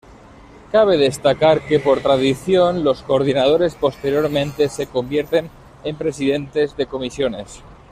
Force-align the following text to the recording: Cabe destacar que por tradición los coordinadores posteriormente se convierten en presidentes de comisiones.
Cabe 0.71 0.97
destacar 0.97 1.61
que 1.67 1.79
por 1.79 1.99
tradición 1.99 2.83
los 2.83 3.03
coordinadores 3.03 3.75
posteriormente 3.75 4.67
se 4.67 4.87
convierten 4.87 5.51
en 5.83 5.95
presidentes 5.95 6.75
de 6.75 6.87
comisiones. 6.87 7.61